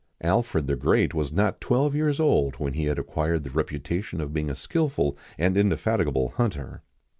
[0.21, 4.33] Alfred the Great was not twelve years old when he had acquired the reputation of
[4.33, 6.81] being a skilful and indefatigable hunter.